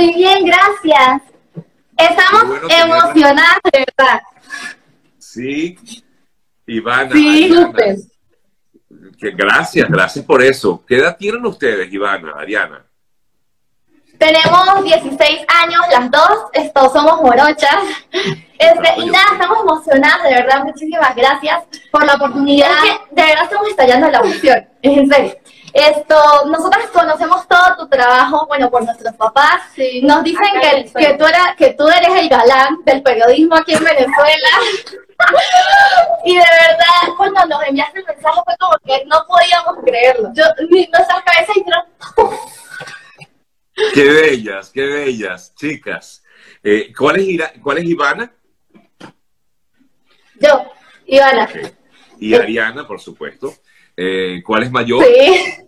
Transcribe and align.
muy 0.00 0.14
bien, 0.14 0.44
gracias. 0.44 1.22
Estamos 1.96 2.58
emocionadas, 2.70 3.58
de 3.72 3.86
verdad. 3.86 4.22
Sí, 5.18 5.78
Ivana. 6.66 7.12
Sí, 7.12 7.52
súper. 7.52 7.96
Gracias, 9.20 9.88
gracias 9.88 10.24
por 10.24 10.42
eso. 10.42 10.82
¿Qué 10.86 10.96
edad 10.96 11.16
tienen 11.16 11.44
ustedes, 11.44 11.92
Ivana, 11.92 12.32
Ariana? 12.38 12.86
Tenemos 14.18 14.84
16 14.84 15.40
años 15.62 15.80
las 15.90 16.10
dos, 16.10 16.38
esto, 16.52 16.90
somos 16.90 17.22
morochas. 17.22 17.76
Este, 18.58 19.00
y 19.00 19.06
nada, 19.06 19.32
estamos 19.32 19.60
emocionadas, 19.60 20.22
de 20.24 20.34
verdad, 20.34 20.64
muchísimas 20.64 21.16
gracias 21.16 21.62
por 21.90 22.04
la 22.04 22.14
oportunidad. 22.14 22.68
de 23.10 23.22
verdad 23.22 23.44
estamos 23.44 23.68
estallando 23.68 24.10
la 24.10 24.18
emoción, 24.18 24.68
en 24.82 25.08
serio. 25.08 25.34
Esto, 25.72 26.46
nosotras 26.46 26.86
conocemos 26.92 27.46
todo 27.46 27.76
tu 27.78 27.88
trabajo, 27.88 28.46
bueno, 28.46 28.70
por 28.70 28.84
nuestros 28.84 29.14
papás. 29.14 29.62
Nos 30.02 30.24
dicen 30.24 30.48
que, 30.60 30.90
que, 30.92 31.14
tú 31.14 31.24
era, 31.26 31.54
que 31.56 31.74
tú 31.74 31.88
eres 31.88 32.10
el 32.20 32.28
galán 32.28 32.78
del 32.84 33.02
periodismo 33.02 33.56
aquí 33.56 33.74
en 33.74 33.84
Venezuela. 33.84 34.48
y 36.24 36.34
de 36.34 36.40
verdad, 36.40 37.14
cuando 37.16 37.46
nos 37.46 37.62
enviaste 37.64 38.00
el 38.00 38.06
mensaje 38.06 38.40
fue 38.44 38.54
como 38.58 38.76
que 38.84 39.04
no 39.06 39.24
podíamos 39.26 39.84
creerlo. 39.84 40.30
Yo, 40.34 40.44
nuestras 40.68 41.22
cabezas 41.24 41.56
hicieron... 41.56 41.84
Qué 43.94 44.04
bellas, 44.04 44.70
qué 44.70 44.86
bellas, 44.86 45.54
chicas. 45.54 46.22
Eh, 46.62 46.92
¿cuál, 46.96 47.20
es 47.20 47.52
¿Cuál 47.62 47.78
es 47.78 47.84
Ivana? 47.84 48.32
Yo, 50.40 50.72
Ivana. 51.06 51.48
Y 52.18 52.34
Ariana, 52.34 52.86
por 52.86 53.00
supuesto. 53.00 53.54
Eh, 53.96 54.42
¿Cuál 54.44 54.64
es 54.64 54.70
mayor? 54.70 55.04
Sí. 55.04 55.66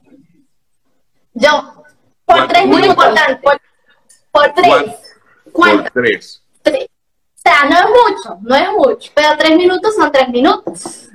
Yo. 1.35 1.85
Por 2.25 2.49
tres, 2.49 2.67
muy 2.67 2.85
importante. 2.85 3.41
Por, 4.31 4.53
tres. 4.55 4.73
¿Cuánto? 5.53 5.83
Por 5.83 6.03
tres. 6.03 6.43
tres. 6.63 6.87
O 6.87 7.41
sea, 7.43 7.69
no 7.69 7.77
es 7.77 7.85
mucho, 7.85 8.39
no 8.43 8.55
es 8.55 8.69
mucho, 8.77 9.11
pero 9.15 9.37
tres 9.37 9.57
minutos 9.57 9.97
son 9.97 10.13
tres 10.13 10.29
minutos. 10.29 11.09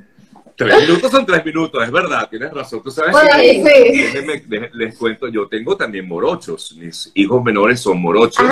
Tres 0.58 0.82
minutos 0.82 1.12
son 1.12 1.26
tres 1.26 1.46
minutos, 1.46 1.84
es 1.84 1.92
verdad, 1.92 2.28
tienes 2.30 2.52
razón. 2.52 2.82
Tú 2.84 2.92
sabes 2.92 3.16
sí. 3.16 3.64
déjenme, 3.64 4.70
les, 4.74 4.98
cuento, 4.98 5.28
yo 5.28 5.48
tengo 5.48 5.78
también 5.78 6.08
morochos, 6.08 6.76
mis 6.78 7.12
hijos 7.14 7.44
menores 7.44 7.80
son 7.80 8.02
morochos 8.02 8.46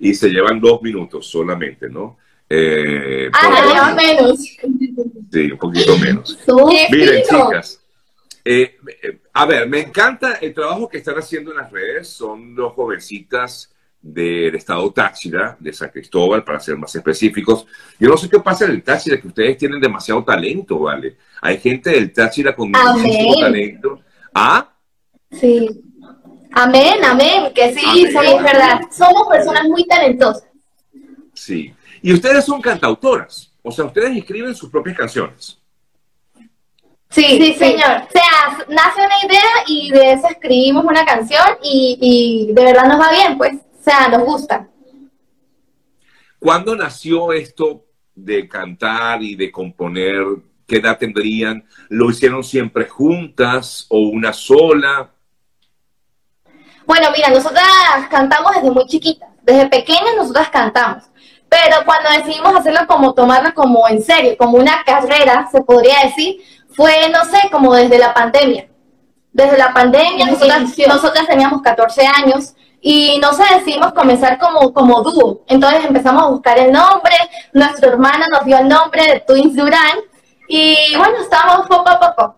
y 0.00 0.14
se 0.14 0.30
llevan 0.30 0.60
dos 0.60 0.82
minutos 0.82 1.26
solamente, 1.26 1.88
¿no? 1.88 2.16
Eh, 2.48 3.28
ah, 3.32 3.94
menos. 3.94 4.38
Sí, 5.30 5.52
un 5.52 5.58
poquito 5.58 5.98
menos. 5.98 6.38
Miren, 6.90 7.22
chicas, 7.22 7.80
eh, 8.48 8.78
a 9.32 9.44
ver, 9.44 9.68
me 9.68 9.80
encanta 9.80 10.34
el 10.34 10.54
trabajo 10.54 10.88
que 10.88 10.98
están 10.98 11.16
haciendo 11.16 11.50
en 11.50 11.56
las 11.56 11.72
redes, 11.72 12.08
son 12.08 12.54
dos 12.54 12.74
jovencitas 12.74 13.74
del 14.00 14.54
estado 14.54 14.92
Táchira, 14.92 15.56
de 15.58 15.72
San 15.72 15.90
Cristóbal, 15.90 16.44
para 16.44 16.60
ser 16.60 16.76
más 16.76 16.94
específicos. 16.94 17.66
Yo 17.98 18.08
no 18.08 18.16
sé 18.16 18.28
qué 18.28 18.38
pasa 18.38 18.64
en 18.64 18.70
el 18.70 18.84
Táchira, 18.84 19.20
que 19.20 19.26
ustedes 19.26 19.58
tienen 19.58 19.80
demasiado 19.80 20.22
talento, 20.22 20.78
¿vale? 20.78 21.16
Hay 21.42 21.58
gente 21.58 21.90
del 21.90 22.12
Táchira 22.12 22.54
con 22.54 22.70
muchísimo 22.70 23.40
talento. 23.40 24.00
¿Ah? 24.32 24.72
Sí. 25.32 25.82
Amén, 26.52 27.04
amén, 27.04 27.52
que 27.52 27.74
sí, 27.74 28.12
somos 28.12 28.42
verdad. 28.44 28.80
Somos 28.92 29.26
personas 29.28 29.64
muy 29.64 29.84
talentosas. 29.86 30.48
Sí. 31.34 31.74
Y 32.00 32.12
ustedes 32.12 32.44
son 32.44 32.62
cantautoras, 32.62 33.52
o 33.60 33.72
sea, 33.72 33.86
ustedes 33.86 34.16
escriben 34.16 34.54
sus 34.54 34.70
propias 34.70 34.96
canciones. 34.96 35.58
Sí, 37.10 37.24
sí, 37.24 37.54
señor. 37.54 38.02
O 38.06 38.10
sea, 38.10 38.64
nace 38.68 39.00
una 39.00 39.24
idea 39.24 39.64
y 39.66 39.90
de 39.90 40.12
eso 40.12 40.28
escribimos 40.28 40.84
una 40.84 41.04
canción 41.04 41.46
y, 41.62 41.98
y 42.00 42.52
de 42.52 42.64
verdad 42.64 42.86
nos 42.86 43.00
va 43.00 43.10
bien, 43.10 43.38
pues 43.38 43.56
sea, 43.86 44.08
nos 44.08 44.24
gusta. 44.24 44.68
¿Cuándo 46.38 46.74
nació 46.74 47.32
esto 47.32 47.84
de 48.14 48.48
cantar 48.48 49.22
y 49.22 49.36
de 49.36 49.50
componer? 49.50 50.24
¿Qué 50.66 50.78
edad 50.78 50.98
tendrían? 50.98 51.64
¿Lo 51.88 52.10
hicieron 52.10 52.42
siempre 52.42 52.88
juntas 52.88 53.86
o 53.88 54.00
una 54.00 54.32
sola? 54.32 55.10
Bueno, 56.84 57.08
mira, 57.14 57.28
nosotras 57.28 57.64
cantamos 58.10 58.52
desde 58.56 58.70
muy 58.70 58.86
chiquitas. 58.86 59.28
Desde 59.42 59.68
pequeñas 59.68 60.16
nosotras 60.16 60.50
cantamos. 60.50 61.04
Pero 61.48 61.76
cuando 61.84 62.10
decidimos 62.10 62.56
hacerlo 62.56 62.80
como 62.88 63.14
tomarlo 63.14 63.54
como 63.54 63.88
en 63.88 64.02
serio, 64.02 64.36
como 64.36 64.58
una 64.58 64.82
carrera, 64.84 65.48
se 65.52 65.62
podría 65.62 66.02
decir, 66.02 66.40
fue, 66.76 67.08
no 67.10 67.24
sé, 67.24 67.48
como 67.50 67.74
desde 67.74 67.98
la 67.98 68.12
pandemia. 68.12 68.68
Desde 69.32 69.58
la 69.58 69.72
pandemia, 69.72 70.26
nosotras, 70.26 70.78
nosotras 70.86 71.26
teníamos 71.26 71.62
14 71.62 72.06
años 72.06 72.54
y 72.80 73.18
no 73.20 73.32
sé, 73.32 73.42
decidimos 73.54 73.92
comenzar 73.92 74.38
como, 74.38 74.72
como 74.72 75.02
dúo. 75.02 75.44
Entonces 75.48 75.84
empezamos 75.84 76.22
a 76.22 76.28
buscar 76.28 76.58
el 76.58 76.72
nombre, 76.72 77.14
nuestra 77.52 77.88
hermana 77.88 78.26
nos 78.30 78.44
dio 78.44 78.58
el 78.58 78.68
nombre 78.68 79.02
de 79.04 79.20
Twins 79.20 79.56
Durán 79.56 79.98
y 80.48 80.94
bueno, 80.96 81.18
estábamos 81.20 81.66
poco 81.66 81.88
a 81.88 81.98
poco. 81.98 82.36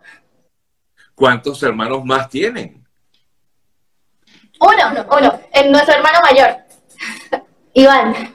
¿Cuántos 1.15 1.63
hermanos 1.63 2.05
más 2.05 2.29
tienen? 2.29 2.85
Uno, 4.61 5.07
uno, 5.19 5.41
el, 5.53 5.71
nuestro 5.71 5.95
hermano 5.95 6.19
mayor, 6.23 6.57
Iván. 7.75 8.35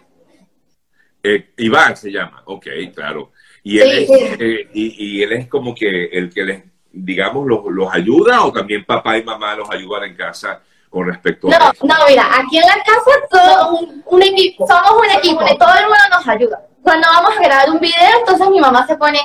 Eh, 1.21 1.53
Iván 1.57 1.97
se 1.97 2.11
llama, 2.11 2.43
ok, 2.45 2.67
claro. 2.93 3.32
Y 3.63 3.79
él, 3.79 3.91
es, 3.91 4.09
eh, 4.11 4.69
y, 4.73 5.23
él 5.23 5.31
es 5.31 5.47
como 5.47 5.73
que 5.73 6.05
el 6.05 6.33
que 6.33 6.43
les, 6.43 6.63
digamos, 6.91 7.47
los, 7.47 7.61
los 7.69 7.93
ayuda 7.93 8.43
o 8.43 8.51
también 8.51 8.83
papá 8.83 9.17
y 9.17 9.23
mamá 9.23 9.55
los 9.55 9.69
ayudan 9.69 10.03
en 10.03 10.15
casa 10.15 10.61
con 10.89 11.07
respecto 11.07 11.47
no, 11.47 11.55
a... 11.55 11.73
No, 11.81 11.95
mira, 12.07 12.29
aquí 12.37 12.57
en 12.57 12.67
la 12.67 12.75
casa 12.83 13.11
todo 13.29 13.79
un, 14.05 14.21
equipo, 14.21 14.67
somos 14.67 15.01
un 15.01 15.09
equipo, 15.09 15.39
todo 15.57 15.75
el 15.75 15.85
mundo 15.85 16.03
nos 16.11 16.27
ayuda. 16.27 16.61
Cuando 16.83 17.07
vamos 17.07 17.31
a 17.37 17.41
grabar 17.41 17.69
un 17.71 17.79
video, 17.79 18.19
entonces 18.19 18.49
mi 18.49 18.59
mamá 18.59 18.85
se 18.85 18.95
pone, 18.97 19.19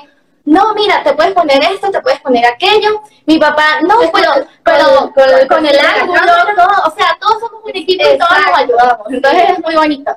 no, 0.44 0.72
mira, 0.74 1.02
te 1.02 1.12
puedes 1.12 1.34
poner 1.34 1.62
esto, 1.64 1.90
te 1.90 2.00
puedes 2.00 2.20
poner 2.20 2.46
aquello. 2.46 3.02
Mi 3.26 3.38
papá, 3.38 3.80
no, 3.82 3.96
pero, 4.12 4.30
pero 4.64 5.48
con, 5.48 5.66
el 5.66 5.78
ángulo, 5.78 6.20
todo, 6.56 6.86
o 6.86 6.96
sea, 6.96 7.18
todos 7.20 7.40
somos 7.40 7.64
un 7.64 7.76
equipo 7.76 8.02
y 8.02 8.16
todos 8.16 8.32
nos 8.46 8.56
ayudamos. 8.56 9.06
Entonces 9.10 9.50
es 9.50 9.58
muy 9.62 9.74
bonito. 9.74 10.16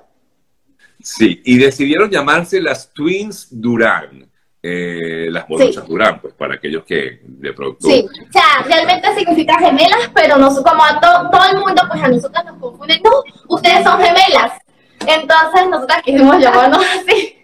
Sí, 1.03 1.41
y 1.45 1.57
decidieron 1.57 2.09
llamarse 2.09 2.61
las 2.61 2.91
Twins 2.93 3.47
Durán 3.51 4.31
eh, 4.63 5.29
las 5.31 5.49
morochas 5.49 5.87
Durán, 5.87 6.21
pues 6.21 6.33
para 6.35 6.55
aquellos 6.55 6.83
que 6.83 7.19
de 7.23 7.53
producto. 7.53 7.87
Sí, 7.87 8.05
o 8.05 8.31
sea, 8.31 8.63
realmente 8.63 9.07
significa 9.15 9.57
gemelas, 9.57 10.11
pero 10.13 10.37
no, 10.37 10.49
como 10.49 10.83
a 10.83 10.99
todo 10.99 11.41
el 11.51 11.59
mundo, 11.59 11.81
pues 11.89 12.03
a 12.03 12.07
nosotros 12.07 12.45
nos 12.45 12.59
confunden, 12.59 13.01
no, 13.03 13.23
ustedes 13.47 13.83
son 13.83 13.99
gemelas. 13.99 14.53
Entonces 14.99 15.67
nosotras 15.67 16.03
quisimos 16.03 16.37
llamarnos 16.39 16.85
así. 16.85 17.37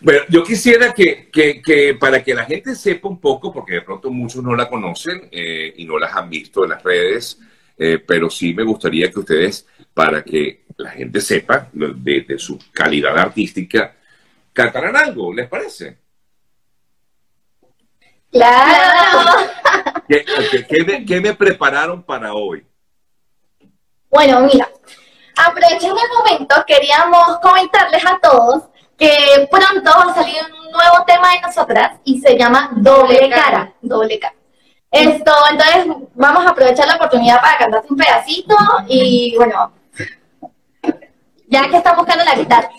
Bueno, 0.00 0.20
yo 0.30 0.42
quisiera 0.44 0.94
que, 0.94 1.28
que, 1.30 1.60
que, 1.60 1.94
para 1.94 2.22
que 2.22 2.34
la 2.34 2.44
gente 2.44 2.74
sepa 2.74 3.08
un 3.08 3.20
poco, 3.20 3.52
porque 3.52 3.74
de 3.74 3.82
pronto 3.82 4.10
muchos 4.10 4.42
no 4.42 4.56
la 4.56 4.68
conocen 4.68 5.28
eh, 5.30 5.74
y 5.76 5.84
no 5.84 5.98
las 5.98 6.14
han 6.16 6.30
visto 6.30 6.64
en 6.64 6.70
las 6.70 6.82
redes, 6.82 7.38
eh, 7.76 7.98
pero 7.98 8.30
sí 8.30 8.54
me 8.54 8.62
gustaría 8.62 9.10
que 9.10 9.20
ustedes, 9.20 9.66
para 9.92 10.22
que 10.22 10.64
la 10.80 10.90
gente 10.90 11.20
sepa 11.20 11.68
de, 11.72 12.22
de 12.22 12.38
su 12.38 12.58
calidad 12.72 13.16
artística, 13.18 13.94
cantarán 14.52 14.96
algo, 14.96 15.32
¿les 15.32 15.48
parece? 15.48 15.98
Claro. 18.30 19.48
¿Qué, 20.08 21.20
me, 21.20 21.34
prepararon 21.34 22.02
para 22.02 22.32
hoy? 22.32 22.64
Bueno, 24.08 24.40
mira, 24.40 24.68
aprovechando 25.36 26.00
el 26.00 26.32
momento, 26.32 26.64
queríamos 26.66 27.38
comentarles 27.40 28.04
a 28.06 28.18
todos 28.20 28.64
que 28.96 29.48
pronto 29.50 29.90
va 29.90 30.12
a 30.12 30.14
salir 30.14 30.36
un 30.44 30.72
nuevo 30.72 31.04
tema 31.06 31.32
de 31.32 31.40
nosotras 31.40 31.92
y 32.04 32.20
se 32.20 32.36
llama 32.36 32.70
Doble 32.76 33.28
Cara. 33.30 33.72
Doble 33.80 34.18
Cara. 34.18 34.34
Esto, 34.90 35.32
entonces 35.50 35.86
vamos 36.14 36.44
a 36.44 36.50
aprovechar 36.50 36.86
la 36.88 36.96
oportunidad 36.96 37.40
para 37.40 37.58
cantarte 37.58 37.88
un 37.90 37.96
pedacito 37.96 38.56
y 38.88 39.34
bueno, 39.36 39.72
ya 41.50 41.68
que 41.68 41.76
estamos 41.76 41.98
buscando 41.98 42.24
la 42.24 42.36
guitarra. 42.36 42.70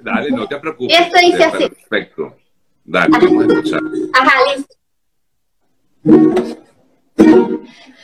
Dale, 0.00 0.30
no 0.30 0.46
te 0.46 0.56
preocupes. 0.58 1.00
Esto 1.00 1.18
dice 1.18 1.44
así. 1.44 1.68
Perfecto. 1.68 2.36
Dale, 2.84 3.08
vamos 3.10 3.44
a 3.44 3.48
escuchar. 3.48 3.80
Ajá, 4.14 4.32
listo. 4.54 4.74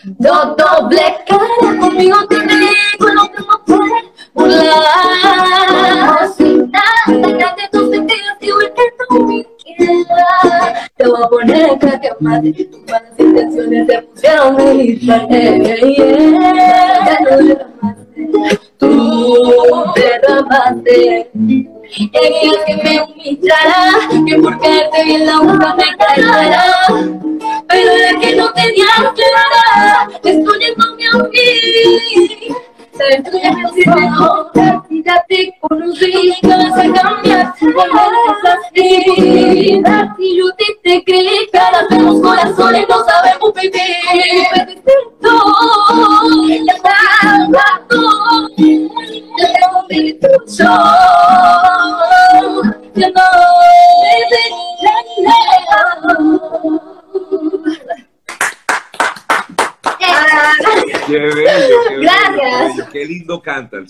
Do 0.04 0.54
doble 0.56 1.00
cara 1.26 1.46
conmigo 1.80 2.16
te 2.28 2.38
digo 2.40 3.08
lo 3.14 3.24
que 3.32 3.40
no 3.40 3.64
puedes 3.64 4.04
burlar. 4.34 6.28
Sin 6.36 6.70
nada, 6.70 7.56
de 7.56 7.68
tus 7.72 7.90
sentidos 7.90 8.36
y 8.40 8.46
que 8.46 8.92
tú 9.08 9.26
me 9.26 9.42
quieras. 9.62 10.90
Te 10.96 11.08
voy 11.08 11.22
a 11.22 11.28
poner 11.28 11.78
que 11.78 12.10
más 12.20 12.42
de 12.42 12.52
tus 12.52 12.80
malas 12.80 13.18
intenciones 13.18 13.86
se 13.86 14.02
pusieron 14.02 14.60
en 14.60 14.76
mi 14.76 14.98
Ya 15.00 15.26
no 17.20 17.30
más 17.80 17.96
tú 18.78 19.84
derramaste. 19.94 21.30
Querías 22.12 22.56
que 22.66 22.76
me 22.82 23.02
humillara, 23.02 24.08
que 24.26 24.36
por 24.38 24.58
caerte 24.60 25.04
bien 25.04 25.26
la 25.26 25.38
boca 25.40 25.74
me 25.74 25.96
callara. 25.96 26.64
Pero 27.68 27.92
la 27.98 28.20
que 28.20 28.36
no 28.36 28.52
tenías 28.52 29.12
clara, 29.14 30.08
destruyéndome 30.22 31.04
a 31.12 31.18
mí. 31.28 32.34
ya 35.04 35.24
te 35.28 35.54
conocí, 35.60 36.32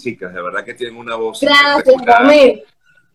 chicas. 0.05 0.33
De 0.33 0.43
verdad 0.43 0.65
que 0.65 0.75
tienen 0.75 0.97
una 0.97 1.17
voz. 1.17 1.41
Gracias, 1.41 2.63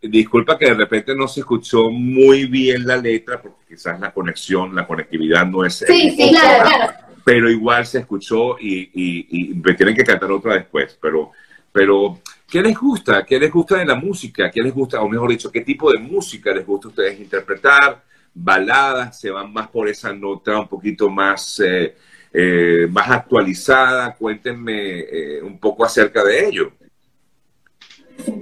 Disculpa 0.01 0.57
que 0.57 0.65
de 0.65 0.75
repente 0.75 1.13
no 1.13 1.27
se 1.27 1.41
escuchó 1.41 1.89
muy 1.89 2.45
bien 2.45 2.87
la 2.87 2.95
letra, 2.95 3.41
porque 3.41 3.57
quizás 3.67 3.99
la 3.99 4.13
conexión, 4.13 4.73
la 4.73 4.87
conectividad 4.87 5.45
no 5.45 5.65
es. 5.65 5.79
Sí, 5.79 6.11
sí, 6.11 6.29
claro, 6.29 6.69
claro. 6.69 6.93
Pero 7.25 7.49
igual 7.49 7.85
se 7.85 7.99
escuchó 7.99 8.57
y, 8.57 8.89
y, 8.93 9.53
me 9.55 9.73
tienen 9.73 9.93
que 9.93 10.05
cantar 10.05 10.31
otra 10.31 10.53
después. 10.53 10.97
Pero, 11.01 11.31
pero, 11.69 12.21
¿qué 12.49 12.61
les 12.61 12.77
gusta? 12.77 13.25
¿Qué 13.25 13.37
les 13.37 13.51
gusta 13.51 13.75
de 13.77 13.85
la 13.85 13.95
música? 13.95 14.49
¿Qué 14.49 14.61
les 14.61 14.73
gusta, 14.73 15.01
o 15.01 15.09
mejor 15.09 15.31
dicho, 15.31 15.51
qué 15.51 15.61
tipo 15.61 15.91
de 15.91 15.99
música 15.99 16.53
les 16.53 16.65
gusta 16.65 16.87
a 16.87 16.91
ustedes 16.91 17.19
interpretar? 17.19 18.01
¿Baladas? 18.33 19.19
¿Se 19.19 19.29
van 19.29 19.51
más 19.51 19.67
por 19.67 19.89
esa 19.89 20.13
nota 20.13 20.61
un 20.61 20.69
poquito 20.69 21.09
más. 21.09 21.59
Eh, 21.59 21.93
eh, 22.31 22.87
más 22.89 23.09
actualizada. 23.09 24.15
Cuéntenme 24.15 24.99
eh, 24.99 25.41
un 25.41 25.59
poco 25.59 25.85
acerca 25.85 26.23
de 26.23 26.47
ello. 26.47 26.73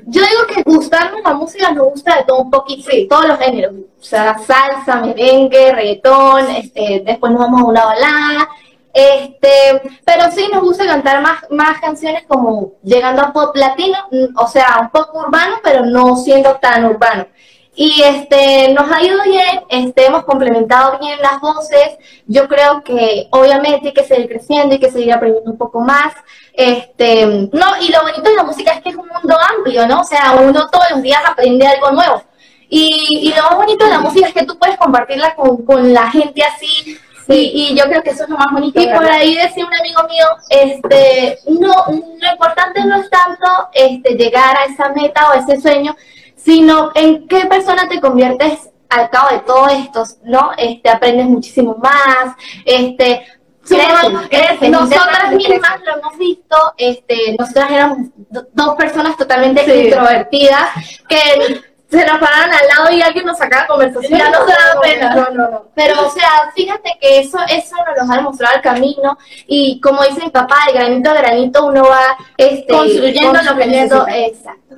Yo 0.06 0.22
digo 0.22 0.48
que 0.54 0.64
gustarnos 0.64 1.22
la 1.24 1.34
música 1.34 1.72
nos 1.72 1.90
gusta 1.90 2.18
de 2.18 2.24
todo 2.24 2.40
un 2.40 2.52
poquito, 2.52 2.90
sí, 2.90 3.08
todos 3.10 3.28
los 3.28 3.40
géneros. 3.40 3.74
O 4.00 4.04
sea, 4.04 4.38
salsa, 4.38 5.02
merengue, 5.02 5.74
reggaetón, 5.74 6.50
este, 6.52 7.04
después 7.06 7.32
nos 7.32 7.42
vamos 7.42 7.62
a 7.62 7.66
una 7.66 7.86
balada. 7.86 8.50
Este, 8.94 10.00
pero 10.04 10.32
sí 10.32 10.48
nos 10.52 10.64
gusta 10.64 10.86
cantar 10.86 11.22
más, 11.22 11.46
más 11.52 11.80
canciones 11.80 12.24
como 12.28 12.74
llegando 12.84 13.22
a 13.22 13.32
pop 13.32 13.56
latino, 13.56 13.98
o 14.36 14.48
sea, 14.48 14.80
un 14.82 14.90
poco 14.90 15.20
urbano, 15.20 15.58
pero 15.64 15.86
no 15.86 16.16
siendo 16.16 16.56
tan 16.56 16.86
urbano. 16.86 17.28
Y 17.76 18.02
este, 18.02 18.74
nos 18.74 18.92
ha 18.92 19.04
ido 19.04 19.22
bien, 19.24 19.62
este, 19.70 20.08
hemos 20.08 20.24
complementado 20.24 20.98
bien 20.98 21.20
las 21.22 21.40
voces. 21.40 21.98
Yo 22.26 22.48
creo 22.48 22.84
que 22.84 23.28
obviamente 23.30 23.90
hay 23.90 23.94
que 23.94 24.04
seguir 24.04 24.28
creciendo, 24.28 24.74
y 24.74 24.80
que 24.80 24.90
seguir 24.90 25.14
aprendiendo 25.14 25.52
un 25.52 25.60
poco 25.60 25.80
más. 25.80 26.12
Este, 26.58 27.24
no, 27.28 27.78
y 27.80 27.92
lo 27.92 28.02
bonito 28.02 28.24
de 28.24 28.36
la 28.36 28.44
música 28.44 28.72
es 28.72 28.82
que 28.82 28.90
es 28.90 28.96
un 28.96 29.08
mundo 29.08 29.38
amplio, 29.56 29.88
¿no? 29.88 30.02
O 30.02 30.04
sea, 30.04 30.34
uno 30.42 30.68
todos 30.72 30.90
los 30.90 31.04
días 31.04 31.22
aprende 31.24 31.68
algo 31.68 31.92
nuevo. 31.92 32.24
Y, 32.68 33.20
y 33.22 33.36
lo 33.36 33.44
más 33.44 33.56
bonito 33.58 33.86
de 33.86 33.92
la 33.92 34.00
música 34.00 34.28
es 34.28 34.34
que 34.34 34.44
tú 34.44 34.58
puedes 34.58 34.76
compartirla 34.78 35.36
con, 35.36 35.64
con 35.64 35.94
la 35.94 36.10
gente 36.10 36.42
así. 36.44 36.98
Sí. 37.28 37.52
Y, 37.54 37.76
yo 37.76 37.84
creo 37.84 38.02
que 38.02 38.10
eso 38.10 38.24
es 38.24 38.30
lo 38.30 38.38
más 38.40 38.52
bonito. 38.52 38.82
Y 38.82 38.88
por 38.88 39.06
ahí 39.06 39.36
decía 39.36 39.68
un 39.68 39.76
amigo 39.76 40.02
mío, 40.10 40.26
este, 40.50 41.38
no, 41.48 41.86
lo 41.90 42.32
importante 42.32 42.84
no 42.86 42.96
es 43.02 43.10
tanto 43.12 43.70
este, 43.74 44.16
llegar 44.16 44.58
a 44.58 44.66
esa 44.66 44.90
meta 44.90 45.30
o 45.30 45.34
ese 45.34 45.62
sueño, 45.62 45.96
sino 46.36 46.92
en 46.96 47.28
qué 47.28 47.46
persona 47.46 47.88
te 47.88 48.02
conviertes 48.02 48.72
al 48.90 49.12
cabo 49.12 49.30
de 49.30 49.40
todo 49.40 49.68
esto, 49.68 50.04
¿no? 50.24 50.52
Este, 50.58 50.90
aprendes 50.90 51.28
muchísimo 51.28 51.76
más, 51.76 52.36
este, 52.66 53.26
nosotras 54.70 55.32
mismas 55.34 55.82
lo 55.86 55.98
hemos 55.98 56.18
visto, 56.18 56.74
este, 56.78 57.36
nosotras 57.38 57.72
éramos 57.72 57.98
dos 58.54 58.76
personas 58.76 59.18
totalmente 59.18 59.84
introvertidas 59.86 60.70
que 61.08 61.62
se 61.90 62.06
nos 62.06 62.20
paraban 62.20 62.52
al 62.52 62.68
lado 62.68 62.96
y 62.96 63.02
alguien 63.02 63.26
nos 63.26 63.38
sacaba 63.38 63.66
conversación. 63.68 64.20
Ya 64.20 64.30
no 64.30 64.46
se 64.46 64.54
daba 64.54 64.82
pena. 64.82 65.16
No, 65.16 65.30
no, 65.32 65.52
no. 65.52 65.72
Pero, 65.74 66.06
o 66.06 66.12
sea, 66.12 66.52
fíjate 66.54 66.98
que 67.00 67.20
eso, 67.20 67.40
eso 67.50 67.76
nos 67.98 68.10
ha 68.10 68.18
demostrado 68.18 68.56
el 68.58 68.62
camino. 68.62 69.18
Y 69.48 69.80
como 69.80 70.04
dice 70.04 70.26
mi 70.26 70.30
papá, 70.30 70.56
de 70.68 70.74
granito 70.74 71.10
a 71.10 71.14
granito 71.14 71.66
uno 71.66 71.84
va 71.84 72.18
este, 72.36 72.68
construyendo, 72.68 73.42
lo 73.42 73.56
que 73.56 74.26
Exacto. 74.26 74.76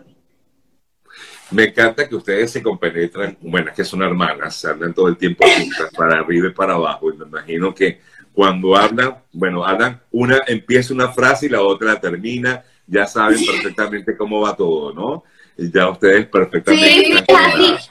Me 1.52 1.64
encanta 1.64 2.08
que 2.08 2.16
ustedes 2.16 2.52
se 2.52 2.62
compenetran, 2.62 3.36
bueno, 3.42 3.72
es 3.72 3.76
que 3.76 3.84
son 3.84 4.04
hermanas, 4.04 4.64
andan 4.66 4.94
todo 4.94 5.08
el 5.08 5.18
tiempo 5.18 5.44
juntas, 5.44 5.90
para 5.98 6.20
arriba 6.20 6.48
y 6.48 6.52
para 6.52 6.76
abajo, 6.76 7.12
y 7.12 7.18
me 7.18 7.26
imagino 7.26 7.74
que 7.74 8.00
cuando 8.40 8.74
hablan, 8.74 9.18
bueno, 9.34 9.66
hablan, 9.66 10.02
una 10.12 10.40
empieza 10.48 10.94
una 10.94 11.10
frase 11.10 11.48
y 11.48 11.50
la 11.50 11.62
otra 11.62 11.92
la 11.92 12.00
termina, 12.00 12.64
ya 12.88 13.06
saben 13.06 13.38
perfectamente 13.46 14.16
cómo 14.16 14.40
va 14.40 14.56
todo, 14.56 14.94
¿no? 14.94 15.26
Y 15.58 15.70
ya 15.70 15.90
ustedes 15.90 16.26
perfectamente. 16.28 16.88
Sí, 16.88 17.18
sí, 17.18 17.90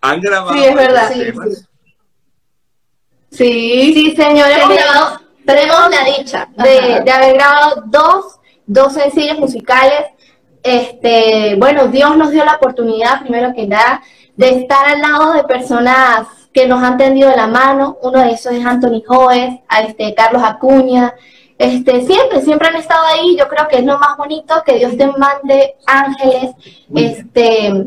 ¿Han 0.00 0.20
grabado? 0.20 0.52
Sí, 0.52 0.64
es 0.64 0.74
verdad. 0.76 1.12
Sí, 3.32 3.92
sí, 3.94 4.14
señores, 4.14 4.58
tenemos 5.44 5.90
la 5.90 6.04
dicha 6.16 6.48
de, 6.56 7.02
de 7.04 7.10
haber 7.10 7.34
grabado 7.34 7.82
dos, 7.86 8.38
dos 8.64 8.92
sencillos 8.92 9.40
musicales 9.40 10.04
este, 10.62 11.56
bueno, 11.56 11.88
Dios 11.88 12.16
nos 12.16 12.30
dio 12.30 12.44
la 12.44 12.54
oportunidad, 12.54 13.22
primero 13.22 13.52
que 13.54 13.66
nada, 13.66 14.02
de 14.36 14.50
estar 14.50 14.86
al 14.86 15.00
lado 15.00 15.32
de 15.32 15.42
personas 15.42 16.28
que 16.52 16.66
nos 16.66 16.82
han 16.82 16.96
tendido 16.96 17.30
la 17.34 17.46
mano. 17.46 17.98
Uno 18.02 18.20
de 18.20 18.32
esos 18.32 18.52
es 18.52 18.64
Anthony 18.64 19.02
Joes, 19.06 19.60
este, 19.86 20.14
Carlos 20.14 20.42
Acuña. 20.42 21.14
Este, 21.58 22.06
siempre, 22.06 22.40
siempre 22.40 22.68
han 22.68 22.76
estado 22.76 23.04
ahí. 23.06 23.36
Yo 23.36 23.48
creo 23.48 23.68
que 23.68 23.78
es 23.78 23.84
lo 23.84 23.98
más 23.98 24.16
bonito 24.16 24.62
que 24.64 24.76
Dios 24.76 24.96
te 24.96 25.06
mande 25.06 25.76
ángeles. 25.86 26.52
Este, 26.94 27.86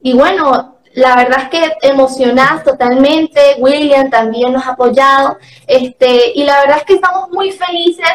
y 0.00 0.12
bueno, 0.12 0.78
la 0.94 1.16
verdad 1.16 1.42
es 1.44 1.48
que 1.48 1.88
emocionadas 1.88 2.64
totalmente. 2.64 3.56
William 3.58 4.10
también 4.10 4.52
nos 4.52 4.66
ha 4.66 4.72
apoyado. 4.72 5.38
Este, 5.66 6.32
y 6.34 6.44
la 6.44 6.60
verdad 6.60 6.78
es 6.78 6.84
que 6.84 6.94
estamos 6.94 7.30
muy 7.30 7.50
felices 7.52 8.12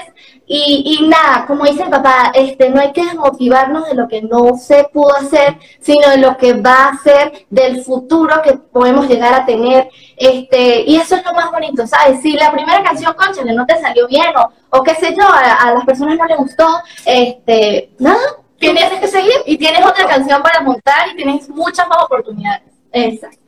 y, 0.55 1.00
y, 1.00 1.07
nada, 1.07 1.47
como 1.47 1.65
dice 1.65 1.81
el 1.81 1.89
papá, 1.89 2.31
este, 2.35 2.69
no 2.69 2.79
hay 2.79 2.91
que 2.91 3.03
desmotivarnos 3.03 3.88
de 3.88 3.95
lo 3.95 4.07
que 4.07 4.21
no 4.21 4.55
se 4.55 4.83
pudo 4.94 5.15
hacer, 5.15 5.57
sino 5.79 6.07
de 6.11 6.17
lo 6.17 6.38
que 6.38 6.53
va 6.53 6.89
a 6.89 6.97
ser 7.00 7.47
del 7.50 7.83
futuro 7.83 8.39
que 8.44 8.53
podemos 8.53 9.09
llegar 9.09 9.33
a 9.33 9.47
tener. 9.47 9.89
Este, 10.15 10.83
y 10.85 10.97
eso 10.97 11.15
es 11.15 11.25
lo 11.25 11.33
más 11.33 11.50
bonito, 11.50 11.88
¿sabes? 11.88 12.21
Si 12.21 12.33
la 12.33 12.51
primera 12.51 12.83
canción, 12.83 13.15
conchale, 13.15 13.51
no 13.51 13.65
te 13.65 13.81
salió 13.81 14.07
bien 14.07 14.27
o, 14.38 14.77
o 14.77 14.83
qué 14.83 14.94
sé 14.94 15.15
yo, 15.17 15.23
a, 15.27 15.73
las 15.73 15.85
personas 15.85 16.19
no 16.19 16.25
les 16.27 16.38
gustó, 16.38 16.67
este, 17.03 17.89
nada, 17.98 18.22
tienes 18.60 18.91
que 19.00 19.07
seguir 19.07 19.33
y 19.48 19.57
tienes 19.57 19.83
otra 19.83 20.05
canción 20.05 20.43
para 20.43 20.62
montar 20.62 21.07
y 21.12 21.15
tienes 21.15 21.50
muchas 21.50 21.88
más 21.88 22.03
oportunidades. 22.03 22.72
Exacto. 22.91 23.39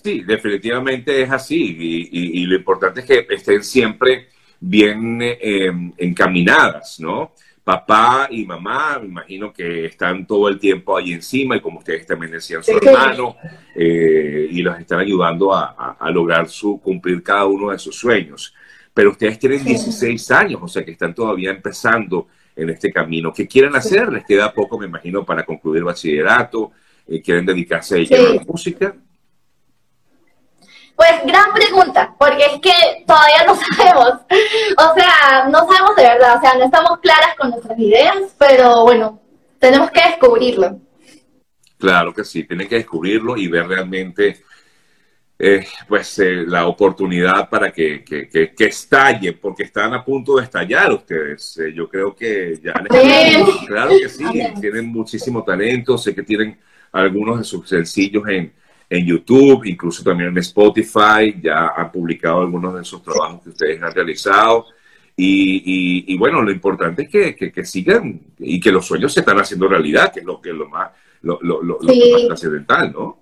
Sí, 0.00 0.22
definitivamente 0.22 1.22
es 1.22 1.30
así 1.32 1.76
y, 1.76 2.40
y 2.40 2.46
lo 2.46 2.54
importante 2.54 3.00
es 3.00 3.06
que 3.06 3.26
estén 3.34 3.64
siempre 3.64 4.28
bien 4.60 5.18
eh, 5.22 5.70
encaminadas, 5.96 6.98
¿no? 7.00 7.32
Papá 7.62 8.28
y 8.30 8.46
mamá, 8.46 8.98
me 8.98 9.08
imagino 9.08 9.52
que 9.52 9.84
están 9.84 10.26
todo 10.26 10.48
el 10.48 10.58
tiempo 10.58 10.96
ahí 10.96 11.12
encima 11.12 11.54
y 11.54 11.60
como 11.60 11.80
ustedes 11.80 12.06
también 12.06 12.32
decían, 12.32 12.64
su 12.64 12.78
hermano, 12.78 13.36
eh, 13.74 14.48
y 14.50 14.62
los 14.62 14.78
están 14.78 15.00
ayudando 15.00 15.54
a, 15.54 15.98
lograr 16.10 16.48
su, 16.48 16.80
cumplir 16.80 17.22
cada 17.22 17.44
uno 17.44 17.70
de 17.70 17.78
sus 17.78 17.94
sueños. 17.94 18.54
Pero 18.94 19.10
ustedes 19.10 19.38
tienen 19.38 19.62
16 19.62 20.30
años, 20.30 20.60
o 20.62 20.68
sea 20.68 20.82
que 20.82 20.92
están 20.92 21.14
todavía 21.14 21.50
empezando 21.50 22.28
en 22.56 22.70
este 22.70 22.90
camino. 22.90 23.34
¿Qué 23.34 23.46
quieren 23.46 23.76
hacer? 23.76 24.10
Les 24.10 24.24
queda 24.24 24.52
poco, 24.52 24.78
me 24.78 24.86
imagino, 24.86 25.24
para 25.24 25.44
concluir 25.44 25.84
bachillerato. 25.84 26.72
Eh, 27.06 27.20
¿Quieren 27.20 27.44
dedicarse 27.44 27.96
a, 27.96 27.98
a 27.98 28.34
la 28.34 28.44
música? 28.44 28.96
Pues 30.98 31.12
gran 31.24 31.52
pregunta, 31.52 32.12
porque 32.18 32.44
es 32.44 32.60
que 32.60 33.04
todavía 33.06 33.44
no 33.46 33.54
sabemos. 33.76 34.14
O 34.76 34.94
sea, 34.94 35.48
no 35.48 35.60
sabemos 35.60 35.94
de 35.94 36.02
verdad, 36.02 36.38
o 36.38 36.40
sea, 36.40 36.54
no 36.58 36.64
estamos 36.64 36.98
claras 36.98 37.36
con 37.38 37.50
nuestras 37.50 37.78
ideas, 37.78 38.16
pero 38.36 38.82
bueno, 38.82 39.22
tenemos 39.60 39.92
que 39.92 40.00
descubrirlo. 40.00 40.80
Claro 41.78 42.12
que 42.12 42.24
sí, 42.24 42.42
tienen 42.42 42.66
que 42.66 42.74
descubrirlo 42.74 43.36
y 43.36 43.46
ver 43.46 43.68
realmente 43.68 44.42
eh, 45.38 45.64
pues 45.86 46.18
eh, 46.18 46.44
la 46.44 46.66
oportunidad 46.66 47.48
para 47.48 47.70
que, 47.70 48.02
que, 48.02 48.28
que, 48.28 48.64
estalle, 48.64 49.34
porque 49.34 49.62
están 49.62 49.94
a 49.94 50.04
punto 50.04 50.34
de 50.34 50.42
estallar 50.42 50.92
ustedes. 50.92 51.58
Eh, 51.58 51.72
yo 51.72 51.88
creo 51.88 52.12
que 52.12 52.58
ya 52.60 52.72
claro 53.68 53.90
que 53.90 54.08
sí, 54.08 54.24
tienen 54.60 54.86
muchísimo 54.86 55.44
talento, 55.44 55.96
sé 55.96 56.12
que 56.12 56.24
tienen 56.24 56.58
algunos 56.90 57.38
de 57.38 57.44
sus 57.44 57.68
sencillos 57.68 58.26
en, 58.26 58.52
en 58.90 59.04
YouTube, 59.04 59.64
incluso 59.66 60.02
también 60.02 60.30
en 60.30 60.38
Spotify, 60.38 61.38
ya 61.42 61.72
han 61.76 61.92
publicado 61.92 62.40
algunos 62.40 62.74
de 62.74 62.82
esos 62.82 63.02
trabajos 63.02 63.42
que 63.42 63.50
ustedes 63.50 63.82
han 63.82 63.92
realizado. 63.92 64.66
Y, 65.20 66.16
bueno, 66.16 66.42
lo 66.42 66.50
importante 66.52 67.02
es 67.02 67.08
que, 67.08 67.52
que, 67.52 67.64
sigan 67.64 68.20
y 68.38 68.60
que 68.60 68.70
los 68.70 68.86
sueños 68.86 69.12
se 69.12 69.20
están 69.20 69.38
haciendo 69.38 69.66
realidad, 69.66 70.12
que 70.12 70.20
es 70.20 70.26
lo, 70.26 70.40
que 70.40 70.50
es 70.50 70.54
lo 70.54 70.68
más, 70.68 70.92
lo, 71.22 71.38
lo, 71.42 71.60
lo, 71.62 71.78
más 71.80 72.26
trascendental, 72.28 72.92
¿no? 72.92 73.18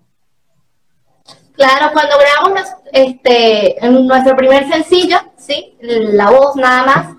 Claro, 1.55 1.91
cuando 1.95 2.17
grabamos 2.19 2.69
este, 2.93 3.77
nuestro 3.91 4.37
primer 4.37 4.69
sencillo, 4.69 5.17
sí, 5.39 5.75
la 5.81 6.29
voz 6.29 6.55
nada 6.57 6.85
más, 6.85 7.17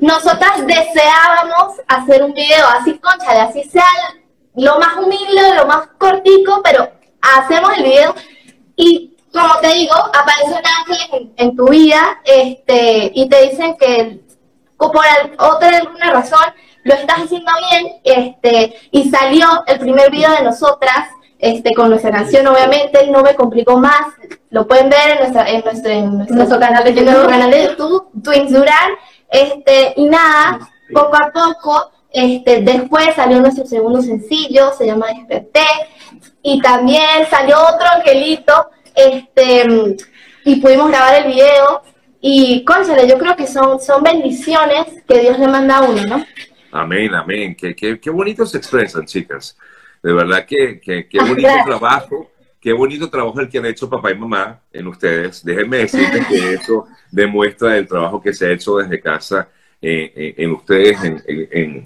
nosotras 0.00 0.66
deseábamos 0.66 1.80
hacer 1.86 2.22
un 2.22 2.32
video 2.32 2.66
así, 2.80 2.98
conchale, 2.98 3.40
así 3.40 3.62
sea 3.64 3.84
lo 4.56 4.78
más 4.78 4.96
humilde, 4.96 5.54
lo 5.54 5.66
más 5.66 5.88
cortico, 5.98 6.62
pero 6.64 6.92
hacemos 7.36 7.76
el 7.76 7.84
video 7.84 8.14
y 8.76 9.16
como 9.32 9.56
te 9.60 9.74
digo, 9.74 9.94
aparece 9.94 10.50
un 10.50 10.94
ángel 10.94 11.32
en, 11.36 11.56
tu 11.56 11.68
vida 11.68 12.20
este, 12.24 13.10
y 13.14 13.28
te 13.28 13.50
dicen 13.50 13.76
que 13.76 14.20
por 14.76 14.92
otra 15.38 15.78
alguna 15.78 16.12
razón 16.12 16.44
lo 16.84 16.94
estás 16.94 17.22
haciendo 17.22 17.50
bien 17.70 17.96
este, 18.04 18.76
y 18.90 19.10
salió 19.10 19.64
el 19.66 19.80
primer 19.80 20.10
video 20.10 20.30
de 20.30 20.42
nosotras 20.42 21.08
este, 21.38 21.74
con 21.74 21.90
nuestra 21.90 22.10
canción, 22.10 22.46
obviamente, 22.46 23.06
no 23.08 23.22
me 23.22 23.34
complicó 23.34 23.78
más. 23.78 24.06
Lo 24.50 24.66
pueden 24.66 24.88
ver 24.88 25.10
en, 25.10 25.18
nuestra, 25.18 25.50
en, 25.50 25.64
nuestro, 25.64 25.90
en 25.90 26.26
nuestro, 26.28 26.58
canal 26.58 26.84
de 26.84 26.94
YouTube, 26.94 27.28
canal 27.28 27.50
de 27.50 27.64
YouTube, 27.64 28.22
Twins 28.22 28.50
Duran. 28.50 28.92
Este, 29.28 29.92
y 29.96 30.04
nada, 30.06 30.60
poco 30.92 31.16
a 31.16 31.30
poco, 31.32 31.90
este, 32.14 32.62
después 32.62 33.14
salió 33.16 33.40
nuestro 33.40 33.66
segundo 33.66 34.00
sencillo, 34.00 34.72
se 34.72 34.86
llama 34.86 35.06
Desperté. 35.08 35.66
Y 36.42 36.60
también 36.60 37.26
salió 37.28 37.58
otro 37.58 37.86
angelito, 37.96 38.70
este, 38.94 39.96
y 40.44 40.56
pudimos 40.60 40.88
grabar 40.88 41.22
el 41.22 41.32
video. 41.32 41.82
Y, 42.20 42.64
cónchale, 42.64 43.08
yo 43.08 43.18
creo 43.18 43.36
que 43.36 43.46
son, 43.46 43.80
son 43.80 44.02
bendiciones 44.02 44.86
que 45.06 45.18
Dios 45.18 45.38
le 45.38 45.48
manda 45.48 45.78
a 45.78 45.82
uno, 45.82 46.02
¿no? 46.04 46.24
Amén, 46.70 47.14
amén. 47.14 47.56
Qué, 47.56 47.74
qué, 47.74 47.98
qué 47.98 48.10
bonito 48.10 48.46
se 48.46 48.58
expresan, 48.58 49.04
chicas. 49.06 49.56
De 50.02 50.12
verdad 50.12 50.46
que, 50.46 50.80
qué 50.80 51.18
bonito 51.18 51.48
trabajo, 51.64 52.30
qué 52.60 52.72
bonito 52.72 53.10
trabajo 53.10 53.40
el 53.40 53.48
que 53.48 53.58
han 53.58 53.66
hecho 53.66 53.90
papá 53.90 54.12
y 54.12 54.14
mamá 54.14 54.60
en 54.72 54.86
ustedes. 54.86 55.44
Déjenme 55.44 55.78
decirles 55.78 56.26
que 56.26 56.54
eso 56.60 56.86
demuestra 57.10 57.76
el 57.76 57.88
trabajo 57.88 58.20
que 58.20 58.32
se 58.32 58.46
ha 58.46 58.52
hecho 58.52 58.76
desde 58.76 59.00
casa 59.00 59.48
eh, 59.80 60.12
eh, 60.14 60.34
en 60.38 60.50
ustedes, 60.52 61.04
en, 61.04 61.22
en, 61.26 61.84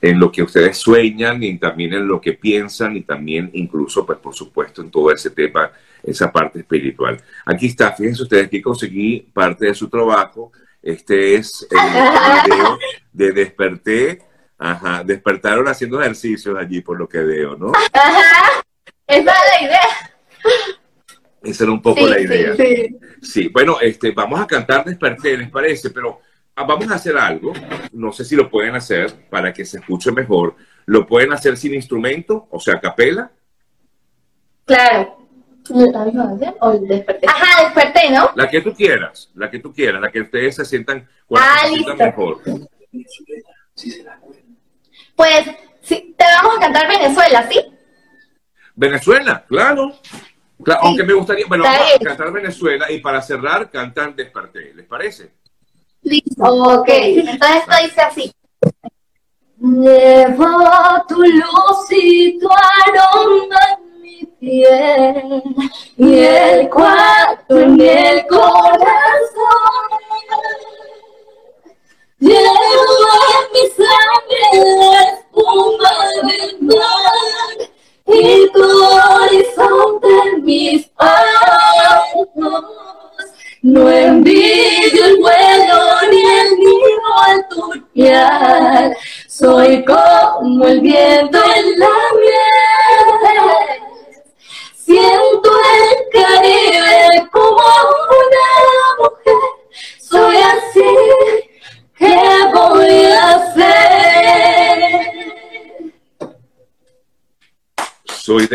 lo 0.00 0.30
que 0.30 0.42
ustedes 0.42 0.76
sueñan 0.78 1.42
y 1.42 1.58
también 1.58 1.92
en 1.92 2.06
lo 2.06 2.20
que 2.20 2.34
piensan 2.34 2.96
y 2.96 3.02
también 3.02 3.50
incluso, 3.52 4.06
pues 4.06 4.18
por 4.18 4.34
supuesto, 4.34 4.82
en 4.82 4.90
todo 4.90 5.10
ese 5.12 5.30
tema, 5.30 5.72
esa 6.02 6.30
parte 6.30 6.60
espiritual. 6.60 7.20
Aquí 7.44 7.66
está, 7.66 7.92
fíjense 7.92 8.22
ustedes 8.22 8.48
que 8.48 8.62
conseguí 8.62 9.20
parte 9.32 9.66
de 9.66 9.74
su 9.74 9.88
trabajo. 9.88 10.52
Este 10.80 11.34
es 11.34 11.66
el 11.70 12.50
video 12.50 12.78
de 13.12 13.32
Desperté 13.32 14.28
Ajá, 14.58 15.04
despertaron 15.04 15.68
haciendo 15.68 16.00
ejercicios 16.00 16.56
allí, 16.58 16.80
por 16.80 16.98
lo 16.98 17.08
que 17.08 17.18
veo, 17.18 17.56
¿no? 17.56 17.70
Ajá, 17.92 18.64
esa 19.06 19.20
es 19.20 19.24
la 19.24 19.66
idea. 19.66 20.12
Esa 21.44 21.64
era 21.64 21.72
un 21.72 21.80
poco 21.80 22.04
la 22.08 22.20
idea. 22.20 22.56
Sí, 22.56 22.96
sí. 23.22 23.48
bueno, 23.48 23.78
este, 23.80 24.10
vamos 24.10 24.40
a 24.40 24.48
cantar 24.48 24.84
Desperté, 24.84 25.36
¿les 25.36 25.48
parece? 25.48 25.90
Pero 25.90 26.20
vamos 26.64 26.90
a 26.90 26.94
hacer 26.94 27.16
algo, 27.16 27.52
no 27.92 28.12
sé 28.12 28.24
si 28.24 28.36
lo 28.36 28.50
pueden 28.50 28.74
hacer 28.74 29.28
para 29.30 29.52
que 29.52 29.64
se 29.64 29.78
escuche 29.78 30.12
mejor. 30.12 30.56
¿Lo 30.86 31.06
pueden 31.06 31.32
hacer 31.32 31.56
sin 31.56 31.74
instrumento, 31.74 32.48
o 32.50 32.58
sea, 32.58 32.80
capela? 32.80 33.30
Claro. 34.64 35.18
¿O 36.60 36.78
desperté? 36.78 37.26
Ajá, 37.28 37.64
desperté, 37.64 38.10
¿no? 38.10 38.30
La 38.34 38.48
que 38.48 38.62
tú 38.62 38.72
quieras, 38.74 39.30
la 39.34 39.50
que 39.50 39.58
tú 39.58 39.72
quieras, 39.72 40.00
la 40.00 40.10
que 40.10 40.22
ustedes 40.22 40.56
se 40.56 40.64
sientan, 40.64 41.06
ah, 41.34 41.58
se 41.62 41.68
sientan 41.74 41.98
mejor. 41.98 42.40
Pues 45.14 45.50
sí, 45.82 46.14
te 46.16 46.24
vamos 46.24 46.56
a 46.56 46.60
cantar 46.60 46.88
Venezuela, 46.88 47.46
¿sí? 47.50 47.60
Venezuela, 48.74 49.44
claro. 49.46 49.92
Aunque 50.80 51.04
me 51.04 51.12
gustaría, 51.12 51.44
bueno, 51.46 51.64
vamos 51.64 51.94
a 52.00 52.04
cantar 52.04 52.32
Venezuela 52.32 52.90
y 52.90 53.00
para 53.00 53.20
cerrar 53.20 53.70
cantar 53.70 54.14
Desperté, 54.14 54.72
¿les 54.74 54.86
parece? 54.86 55.32
Listo. 56.08 56.44
Ok, 56.44 56.88
entonces 56.88 57.56
esto 57.58 57.74
dice 57.82 58.00
así. 58.00 58.32
Llevo 59.60 60.56
tu 61.08 61.20
luz 61.20 61.90
y 61.90 62.38
tu 62.38 62.48
aroma 62.48 63.58
en 63.72 64.02
mi 64.02 64.24
piel 64.40 65.42
y 65.96 66.18
el 66.20 66.70
cuarto 66.70 67.58
en 67.58 67.80
el 67.80 68.26
corazón. 68.26 68.88
Llevo 72.20 73.08
en 73.34 73.44
mi 73.52 73.64
sangre 73.76 74.42
la 74.78 75.02
espuma 75.10 75.94
del 76.22 76.52
mar 76.62 77.56
y 78.06 78.50
tu 78.52 78.66
horizonte 79.14 80.08
en 80.24 80.44
mis 80.44 80.90
ojos. 80.96 82.64
No 83.60 83.90
envidio 83.90 84.67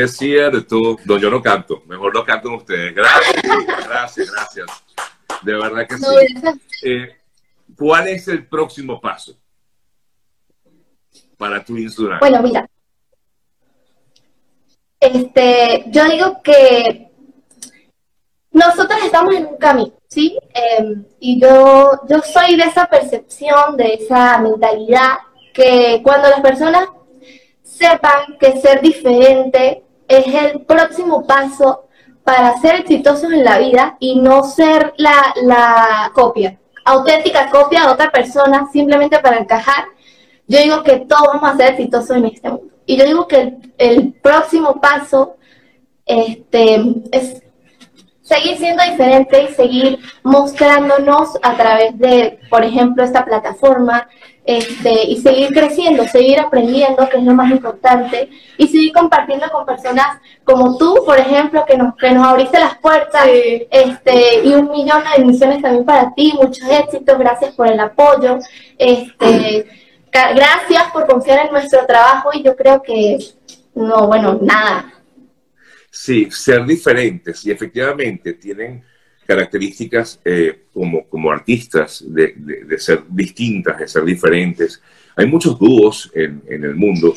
Soy 0.08 0.30
desierto. 0.32 0.98
No, 1.06 1.18
yo 1.18 1.30
no 1.30 1.42
canto. 1.42 1.84
Mejor 1.88 2.14
lo 2.14 2.26
cantan 2.26 2.54
ustedes. 2.54 2.94
Gracias, 2.96 3.88
gracias, 3.88 4.32
gracias. 4.32 4.68
De 5.42 5.54
verdad 5.54 5.88
que 5.88 5.98
sí. 5.98 6.06
Eh, 6.84 7.16
¿Cuál 7.78 8.08
es 8.10 8.28
el 8.28 8.46
próximo 8.48 9.00
paso 9.00 9.38
para 11.38 11.64
tu 11.64 11.78
Instagram? 11.78 12.20
Bueno, 12.20 12.42
mira. 12.42 12.70
Este, 15.00 15.86
yo 15.88 16.06
digo 16.06 16.42
que 16.42 17.10
nosotros 18.52 19.00
estamos 19.04 19.36
en 19.36 19.48
un 19.48 19.58
camino, 19.58 19.94
¿sí? 20.08 20.38
Em, 20.54 21.04
y 21.20 21.42
yo, 21.42 22.00
yo 22.08 22.22
soy 22.22 22.56
de 22.56 22.64
esa 22.64 22.86
percepción, 22.86 23.76
de 23.76 23.96
esa 23.96 24.38
mentalidad, 24.38 25.18
que 25.54 26.00
cuando 26.04 26.30
las 26.30 26.40
personas 26.40 26.88
sepan 27.64 28.38
que 28.40 28.62
ser 28.62 28.82
diferente 28.82 29.83
es 30.18 30.34
el 30.34 30.62
próximo 30.62 31.26
paso 31.26 31.88
para 32.24 32.58
ser 32.60 32.76
exitosos 32.76 33.32
en 33.32 33.44
la 33.44 33.60
vida 33.60 33.98
y 34.00 34.20
no 34.20 34.44
ser 34.44 34.94
la, 34.98 35.34
la 35.44 36.12
copia, 36.14 36.60
auténtica 36.86 37.50
copia 37.50 37.82
de 37.82 37.92
otra 37.92 38.12
persona 38.12 38.70
simplemente 38.72 39.20
para 39.20 39.38
encajar, 39.38 39.86
yo 40.48 40.60
digo 40.60 40.84
que 40.84 41.00
todos 41.00 41.28
vamos 41.28 41.52
a 41.52 41.58
ser 41.58 41.74
exitosos 41.74 42.18
en 42.18 42.26
este 42.26 42.50
mundo. 42.50 42.74
Y 42.86 42.98
yo 42.98 43.06
digo 43.06 43.28
que 43.28 43.42
el, 43.42 43.74
el 43.78 44.14
próximo 44.14 44.80
paso 44.82 45.38
este, 46.06 46.82
es 47.12 47.42
seguir 48.22 48.58
siendo 48.58 48.84
diferente 48.84 49.44
y 49.44 49.54
seguir 49.54 50.00
mostrándonos 50.24 51.38
a 51.42 51.56
través 51.56 51.98
de, 51.98 52.40
por 52.50 52.64
ejemplo, 52.64 53.04
esta 53.04 53.26
plataforma, 53.26 54.08
este, 54.46 55.04
y 55.06 55.22
seguir 55.22 55.54
creciendo, 55.54 56.06
seguir 56.06 56.40
aprendiendo, 56.40 57.08
que 57.10 57.18
es 57.18 57.24
lo 57.24 57.34
más 57.34 57.52
importante, 57.52 58.30
y 58.58 58.68
seguir 58.68 58.94
compartiendo 58.94 59.50
con 59.52 59.66
personas 59.66 60.20
como 60.44 60.78
tú, 60.78 61.02
por 61.06 61.18
ejemplo, 61.18 61.66
que 61.66 61.78
nos, 61.78 61.96
que 61.96 62.12
nos 62.12 62.28
abriste 62.28 62.60
las 62.60 62.78
puertas, 62.78 63.26
este, 63.28 64.42
y 64.44 64.54
un 64.54 64.70
millón 64.70 65.04
de 65.04 65.22
bendiciones 65.22 65.62
también 65.62 65.86
para 65.86 66.14
ti, 66.14 66.34
muchos 66.34 66.68
éxitos, 66.68 67.18
gracias 67.18 67.56
por 67.56 67.68
el 67.68 67.80
apoyo, 67.80 68.40
este, 68.78 69.66
gracias 70.12 70.84
por 70.92 71.08
confiar 71.08 71.46
en 71.46 71.52
nuestro 71.52 71.86
trabajo, 71.86 72.30
y 72.34 72.44
yo 72.44 72.56
creo 72.56 72.82
que, 72.82 73.18
no, 73.76 74.08
bueno, 74.08 74.40
nada, 74.42 74.94
Sí, 75.96 76.28
ser 76.32 76.66
diferentes 76.66 77.46
y 77.46 77.52
efectivamente 77.52 78.34
tienen 78.34 78.84
características 79.26 80.20
eh, 80.24 80.64
como, 80.74 81.08
como 81.08 81.32
artistas 81.32 82.04
de, 82.08 82.36
ser 82.78 83.04
distintas, 83.10 83.80
de 83.80 83.88
ser 83.88 84.04
diferentes. 84.04 84.82
Hay 85.16 85.28
muchos 85.28 85.58
dúos 85.58 86.12
en, 86.14 86.42
el 86.48 86.76
mundo 86.76 87.14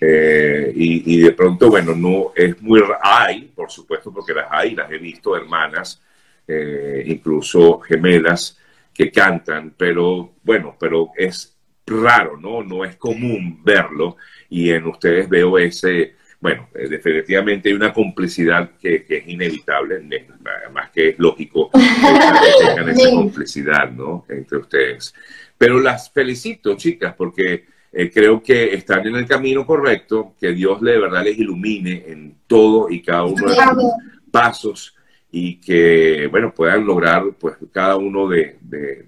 eh, 0.00 0.72
y, 0.74 1.20
de 1.20 1.32
pronto, 1.32 1.68
bueno, 1.68 1.94
no 1.94 2.32
es 2.34 2.60
muy... 2.62 2.82
Hay, 3.02 3.50
por 3.54 3.70
supuesto, 3.70 4.12
porque 4.12 4.34
las 4.34 4.46
hay, 4.50 4.74
las 4.74 4.90
he 4.90 4.98
visto, 4.98 5.36
hermanas, 5.36 6.00
eh, 6.46 7.04
incluso 7.06 7.80
gemelas, 7.80 8.58
que 8.92 9.12
cantan, 9.12 9.74
pero 9.76 10.34
bueno, 10.42 10.76
pero 10.78 11.10
es 11.16 11.56
raro, 11.86 12.36
¿no? 12.36 12.62
No 12.64 12.84
es 12.84 12.96
común 12.96 13.62
verlo 13.62 14.16
y 14.50 14.70
en 14.70 14.86
ustedes 14.86 15.28
veo 15.28 15.56
ese 15.56 16.17
bueno, 16.40 16.68
eh, 16.74 16.88
definitivamente 16.88 17.68
hay 17.68 17.74
una 17.74 17.92
complicidad 17.92 18.70
que, 18.80 19.04
es 19.08 19.28
inevitable, 19.28 20.00
más 20.72 20.90
que 20.90 21.10
es 21.10 21.18
lógico 21.18 21.70
que 21.70 21.78
tengan 22.66 22.88
esa 22.88 23.10
complicidad, 23.10 23.90
¿no? 23.90 24.24
Entre 24.28 24.58
ustedes. 24.58 25.14
Pero 25.56 25.80
las 25.80 26.10
felicito, 26.10 26.76
chicas, 26.76 27.14
porque 27.16 27.64
eh, 27.92 28.10
creo 28.10 28.42
que 28.42 28.74
están 28.74 29.06
en 29.06 29.16
el 29.16 29.26
camino 29.26 29.66
correcto, 29.66 30.34
que 30.40 30.52
Dios 30.52 30.80
de 30.80 30.98
verdad 30.98 31.24
les 31.24 31.38
ilumine 31.38 32.04
en 32.06 32.36
todo 32.46 32.88
y 32.88 33.02
cada 33.02 33.24
uno 33.24 33.48
de 33.48 33.54
sus 33.54 33.92
pasos 34.30 34.94
y 35.32 35.56
que, 35.56 36.28
bueno, 36.30 36.54
puedan 36.54 36.86
lograr, 36.86 37.24
pues, 37.38 37.56
cada 37.72 37.96
uno 37.96 38.28
de, 38.28 38.58
de, 38.60 39.06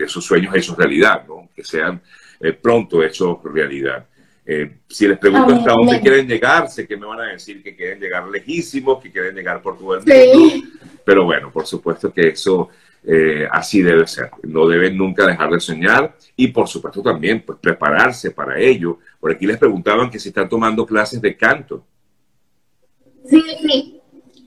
de 0.00 0.08
sus 0.08 0.24
sueños 0.24 0.54
hechos 0.54 0.76
realidad, 0.76 1.24
¿no? 1.26 1.48
que 1.54 1.64
sean 1.64 2.00
eh, 2.40 2.52
pronto 2.52 3.02
hechos 3.02 3.38
realidad. 3.44 4.06
Eh, 4.52 4.78
si 4.88 5.06
les 5.06 5.16
pregunto 5.16 5.54
hasta 5.54 5.70
dónde 5.70 6.00
quieren 6.00 6.26
llegar, 6.26 6.68
sé 6.68 6.84
que 6.84 6.96
me 6.96 7.06
van 7.06 7.20
a 7.20 7.26
decir 7.26 7.62
que 7.62 7.76
quieren 7.76 8.00
llegar 8.00 8.26
lejísimos, 8.26 9.00
que 9.00 9.08
quieren 9.08 9.32
llegar 9.32 9.62
por 9.62 9.78
todo 9.78 9.94
el 9.94 10.04
mundo. 10.04 10.66
Pero 11.04 11.24
bueno, 11.24 11.52
por 11.52 11.68
supuesto 11.68 12.12
que 12.12 12.30
eso 12.30 12.68
eh, 13.04 13.46
así 13.48 13.80
debe 13.80 14.08
ser. 14.08 14.28
No 14.42 14.66
deben 14.66 14.98
nunca 14.98 15.24
dejar 15.24 15.50
de 15.50 15.60
soñar 15.60 16.16
y 16.34 16.48
por 16.48 16.66
supuesto 16.66 17.00
también 17.00 17.44
pues, 17.46 17.60
prepararse 17.60 18.32
para 18.32 18.58
ello. 18.58 18.98
Por 19.20 19.30
aquí 19.30 19.46
les 19.46 19.56
preguntaban 19.56 20.10
que 20.10 20.18
si 20.18 20.30
están 20.30 20.48
tomando 20.48 20.84
clases 20.84 21.22
de 21.22 21.36
canto. 21.36 21.84
Sí, 23.28 23.40
sí. 23.62 24.00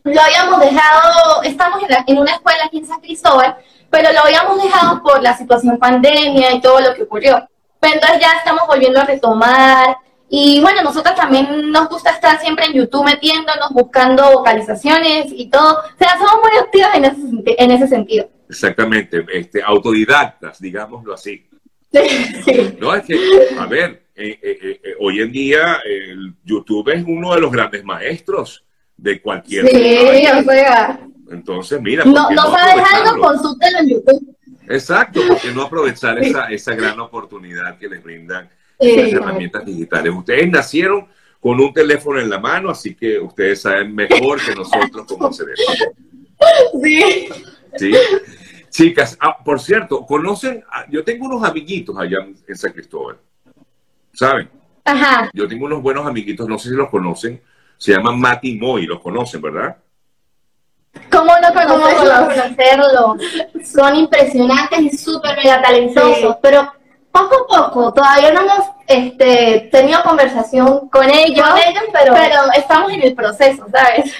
Lo 0.03 0.19
habíamos 0.19 0.59
dejado, 0.59 1.43
estamos 1.43 1.81
en, 1.81 1.95
en 2.07 2.17
una 2.19 2.33
escuela 2.33 2.65
aquí 2.65 2.79
en 2.79 2.87
San 2.87 2.99
Cristóbal, 2.99 3.55
pero 3.89 4.11
lo 4.11 4.19
habíamos 4.19 4.61
dejado 4.61 5.01
por 5.01 5.23
la 5.23 5.37
situación 5.37 5.77
pandemia 5.77 6.53
y 6.55 6.59
todo 6.59 6.81
lo 6.81 6.93
que 6.93 7.03
ocurrió. 7.03 7.47
Pero 7.83 7.95
entonces 7.95 8.21
ya 8.21 8.37
estamos 8.37 8.63
volviendo 8.65 9.01
a 9.01 9.03
retomar. 9.03 9.97
Y 10.29 10.61
bueno, 10.61 10.81
nosotros 10.83 11.15
también 11.15 11.69
nos 11.69 11.89
gusta 11.89 12.11
estar 12.11 12.39
siempre 12.39 12.65
en 12.65 12.73
YouTube 12.73 13.03
metiéndonos, 13.03 13.71
buscando 13.71 14.23
vocalizaciones 14.31 15.25
y 15.35 15.49
todo. 15.49 15.79
O 15.79 15.97
sea, 15.99 16.17
somos 16.17 16.39
muy 16.41 16.57
activos 16.59 16.87
en 16.93 17.05
ese, 17.05 17.55
en 17.61 17.71
ese 17.71 17.87
sentido. 17.87 18.29
Exactamente, 18.47 19.25
este, 19.33 19.61
autodidactas, 19.61 20.61
digámoslo 20.61 21.13
así. 21.13 21.45
Sí, 21.91 22.77
No, 22.79 22.95
es 22.95 23.03
que, 23.03 23.19
a 23.59 23.65
ver, 23.65 24.05
eh, 24.15 24.39
eh, 24.41 24.79
eh, 24.81 24.93
hoy 25.01 25.21
en 25.21 25.31
día 25.31 25.79
el 25.85 26.33
YouTube 26.45 26.89
es 26.89 27.03
uno 27.05 27.35
de 27.35 27.41
los 27.41 27.51
grandes 27.51 27.83
maestros 27.83 28.63
de 28.95 29.21
cualquier... 29.21 29.67
Sí, 29.67 30.25
o 30.25 30.43
sea... 30.43 30.99
Entonces, 31.29 31.81
mira... 31.81 32.05
No, 32.05 32.31
no 32.31 32.43
sabes 32.43 32.83
algo, 32.93 33.21
consúltelo 33.21 33.79
en 33.79 33.89
YouTube. 33.89 34.35
Exacto, 34.67 35.21
porque 35.27 35.51
no 35.51 35.63
aprovechar 35.63 36.17
esa, 36.19 36.47
esa 36.47 36.73
gran 36.75 36.99
oportunidad 36.99 37.77
que 37.77 37.87
les 37.87 38.03
brindan 38.03 38.49
las 38.79 39.13
herramientas 39.13 39.65
digitales. 39.65 40.13
Ustedes 40.13 40.49
nacieron 40.49 41.07
con 41.39 41.59
un 41.59 41.73
teléfono 41.73 42.19
en 42.19 42.29
la 42.29 42.39
mano, 42.39 42.69
así 42.69 42.95
que 42.95 43.19
ustedes 43.19 43.61
saben 43.61 43.93
mejor 43.93 44.39
que 44.43 44.55
nosotros 44.55 45.05
cómo 45.07 45.27
hacer 45.27 45.47
eso. 45.53 45.73
Sí. 46.81 47.29
Sí. 47.75 47.93
Chicas, 48.69 49.17
ah, 49.19 49.37
por 49.43 49.59
cierto, 49.59 50.05
conocen, 50.05 50.63
yo 50.89 51.03
tengo 51.03 51.25
unos 51.25 51.43
amiguitos 51.43 51.95
allá 51.97 52.17
en 52.47 52.55
San 52.55 52.71
Cristóbal, 52.71 53.17
¿saben? 54.13 54.49
Ajá. 54.83 55.29
Yo 55.33 55.47
tengo 55.47 55.65
unos 55.65 55.81
buenos 55.81 56.07
amiguitos, 56.07 56.47
no 56.47 56.57
sé 56.57 56.69
si 56.69 56.75
los 56.75 56.89
conocen, 56.89 57.39
se 57.77 57.91
llaman 57.91 58.19
Mati 58.19 58.51
y 58.51 58.57
Moy, 58.57 58.85
los 58.85 58.99
conocen, 58.99 59.41
¿verdad? 59.41 59.77
¿Cómo 61.11 61.31
no 61.39 61.53
conocerlo? 61.53 63.17
Son 63.63 63.95
impresionantes 63.95 64.79
y 64.79 64.97
súper 64.97 65.37
mega 65.37 65.61
talentosos, 65.61 66.37
pero 66.41 66.71
poco 67.11 67.35
a 67.35 67.47
poco, 67.47 67.93
todavía 67.93 68.31
no 68.31 68.41
hemos 68.41 68.65
este, 68.87 69.69
tenido 69.71 70.01
conversación 70.03 70.89
con 70.89 71.09
ellos, 71.09 71.47
pero, 71.91 72.15
estamos 72.57 72.91
en 72.91 73.03
el 73.03 73.13
proceso, 73.13 73.67
¿sabes? 73.71 74.11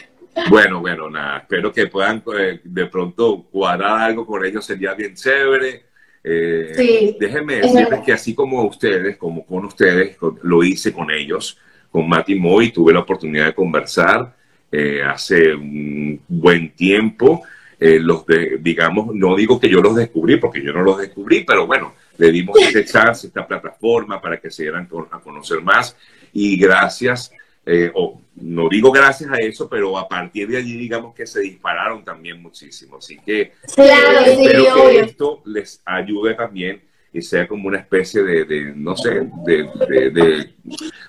Bueno, 0.50 0.80
bueno, 0.80 1.10
nada, 1.10 1.40
espero 1.40 1.72
que 1.72 1.88
puedan 1.88 2.24
eh, 2.38 2.60
de 2.64 2.86
pronto 2.88 3.46
cuadrar 3.52 4.02
algo 4.02 4.26
con 4.26 4.44
ellos, 4.46 4.66
sería 4.66 4.94
bien 4.94 5.16
chévere. 5.16 5.86
Eh, 6.24 6.72
sí, 6.76 7.18
déjenme 7.20 7.56
decirles 7.58 8.00
que 8.06 8.14
así 8.14 8.34
como 8.34 8.64
ustedes, 8.64 9.18
como 9.18 9.46
con 9.46 9.66
ustedes, 9.66 10.18
lo 10.42 10.64
hice 10.64 10.94
con 10.94 11.12
ellos, 11.12 11.58
con 11.92 12.08
Mati 12.08 12.36
Moy, 12.36 12.72
tuve 12.72 12.94
la 12.94 13.02
oportunidad 13.02 13.48
de 13.48 13.54
conversar 13.54 14.34
eh, 14.76 15.04
hace 15.04 15.54
un 15.54 16.20
buen 16.28 16.72
tiempo. 16.72 17.44
Eh, 17.80 18.00
los 18.00 18.26
de, 18.26 18.58
digamos, 18.60 19.14
no 19.14 19.36
digo 19.36 19.60
que 19.60 19.70
yo 19.70 19.82
los 19.82 19.96
descubrí, 19.96 20.38
porque 20.38 20.64
yo 20.64 20.74
no 20.74 20.82
los 20.82 20.98
descubrí, 20.98 21.44
pero 21.44 21.68
bueno, 21.68 21.94
le 22.18 22.32
dimos 22.32 22.58
este 22.60 22.84
chance, 22.84 23.28
esta 23.28 23.46
plataforma 23.46 24.20
para 24.20 24.40
que 24.40 24.50
se 24.50 24.64
dieran 24.64 24.90
a 25.12 25.20
conocer 25.20 25.62
más. 25.62 25.96
Y 26.32 26.58
gracias, 26.58 27.32
eh, 27.68 27.92
o 27.94 28.20
no 28.38 28.68
digo 28.68 28.92
gracias 28.92 29.30
a 29.30 29.38
eso, 29.38 29.70
pero 29.70 29.96
a 29.96 30.08
partir 30.08 30.48
de 30.48 30.58
allí, 30.58 30.76
digamos 30.76 31.14
que 31.14 31.28
se 31.28 31.42
dispararon 31.42 32.04
también 32.04 32.42
muchísimo. 32.42 32.98
Así 32.98 33.20
que 33.24 33.52
claro, 33.76 34.22
espero 34.26 34.88
que 34.88 35.00
esto 35.02 35.42
les 35.46 35.84
ayude 35.86 36.34
también 36.34 36.82
y 37.14 37.22
sea 37.22 37.48
como 37.48 37.68
una 37.68 37.78
especie 37.78 38.24
de, 38.24 38.46
de 38.46 38.74
no 38.76 38.98
sé, 38.98 39.30
de, 39.46 39.70
de, 39.88 40.54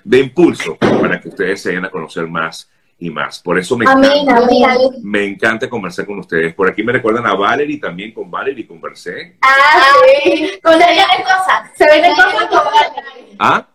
de, 0.03 0.19
impulso 0.19 0.75
para 0.77 1.19
que 1.19 1.29
ustedes 1.29 1.63
se 1.63 1.71
den 1.71 1.85
a 1.85 1.89
conocer 1.89 2.27
más 2.27 2.69
y 2.97 3.09
más. 3.09 3.39
Por 3.39 3.59
eso 3.59 3.77
me, 3.77 3.85
encanta, 3.85 4.47
me 5.01 5.25
encanta 5.25 5.69
conversar 5.69 6.05
con 6.05 6.19
ustedes. 6.19 6.53
Por 6.53 6.69
aquí 6.69 6.83
me 6.83 6.93
recuerdan 6.93 7.25
a 7.25 7.33
Valerie, 7.33 7.79
también 7.79 8.13
con 8.13 8.29
Valerie 8.31 8.65
conversé. 8.65 9.37
Ah, 9.41 9.93
sí. 10.23 10.59
Con 10.63 10.75
ella 10.75 11.05
hay 11.11 11.23
cosas. 11.23 11.71
Se 11.75 11.85
vienen 11.91 12.15
cosas 12.15 12.47
con 12.47 12.59
Valerie. 12.63 13.35
¿Ah? 13.39 13.67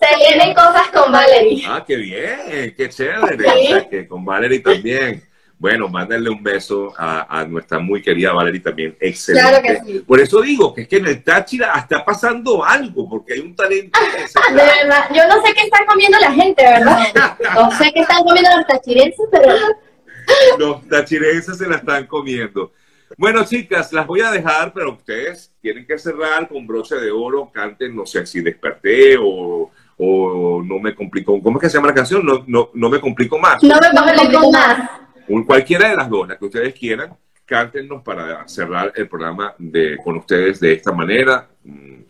Se 0.00 0.16
vienen 0.16 0.54
cosas 0.54 0.88
con 0.88 1.12
Valerie. 1.12 1.64
Ah, 1.68 1.84
qué 1.86 1.96
bien, 1.96 2.74
qué 2.76 2.88
chévere. 2.88 3.88
que 3.88 4.08
con 4.08 4.24
Valerie 4.24 4.60
también. 4.60 5.22
Bueno, 5.62 5.88
mándenle 5.88 6.28
un 6.28 6.42
beso 6.42 6.92
a, 6.98 7.46
nuestra 7.48 7.78
muy 7.78 8.02
querida 8.02 8.32
Valerie 8.32 8.58
también. 8.58 8.96
Excelente. 8.98 9.48
Claro 9.48 9.62
que 9.62 9.92
sí. 9.92 9.98
Por 10.00 10.18
eso 10.18 10.40
digo 10.40 10.74
que 10.74 10.80
es 10.80 10.88
que 10.88 10.96
en 10.96 11.06
el 11.06 11.22
Táchira 11.22 11.72
está 11.78 12.04
pasando 12.04 12.64
algo, 12.64 13.08
porque 13.08 13.34
hay 13.34 13.38
un 13.38 13.54
talento. 13.54 13.96
de 14.50 14.56
verdad, 14.56 15.08
yo 15.14 15.22
no 15.28 15.40
sé 15.40 15.54
qué 15.54 15.60
están 15.60 15.86
comiendo 15.86 16.18
la 16.18 16.32
gente, 16.32 16.64
¿verdad? 16.64 17.38
No 17.54 17.70
sé 17.78 17.92
qué 17.92 18.00
están 18.00 18.24
comiendo 18.24 18.50
los 18.56 18.66
tachirenses, 18.66 19.24
pero. 19.30 19.54
Los 20.58 20.88
tachirenses 20.88 21.56
se 21.56 21.68
la 21.68 21.76
están 21.76 22.08
comiendo. 22.08 22.72
Bueno, 23.16 23.44
chicas, 23.44 23.92
las 23.92 24.04
voy 24.04 24.20
a 24.20 24.32
dejar, 24.32 24.72
pero 24.72 24.94
ustedes 24.94 25.52
tienen 25.60 25.86
que 25.86 25.96
cerrar 25.96 26.48
con 26.48 26.66
broche 26.66 26.96
de 26.96 27.12
oro, 27.12 27.52
canten, 27.52 27.94
no 27.94 28.04
sé 28.04 28.26
si 28.26 28.40
desperté 28.40 29.16
o, 29.16 29.70
o 29.96 30.62
no 30.64 30.80
me 30.80 30.92
complico. 30.92 31.40
¿Cómo 31.40 31.58
es 31.58 31.62
que 31.62 31.70
se 31.70 31.76
llama 31.78 31.88
la 31.88 31.94
canción? 31.94 32.26
No, 32.26 32.42
no, 32.48 32.70
no 32.74 32.88
me 32.88 33.00
complico 33.00 33.38
más. 33.38 33.62
No 33.62 33.76
me 33.76 33.90
complico 33.90 34.50
más 34.50 35.01
cualquiera 35.44 35.88
de 35.88 35.96
las 35.96 36.08
dos, 36.08 36.28
las 36.28 36.38
que 36.38 36.44
ustedes 36.44 36.74
quieran, 36.74 37.16
cántenos 37.44 38.02
para 38.02 38.46
cerrar 38.48 38.92
el 38.94 39.08
programa 39.08 39.54
de, 39.58 39.98
con 40.02 40.16
ustedes 40.16 40.60
de 40.60 40.72
esta 40.72 40.92
manera. 40.92 41.48
Mm, 41.64 42.02